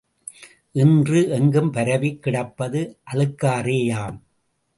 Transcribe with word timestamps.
இன்று 0.73 1.29
எங்கும் 1.29 1.71
பரவிக் 1.71 2.21
கிடப்பது 2.23 2.99
அழுக்காறேயாம். 3.11 4.17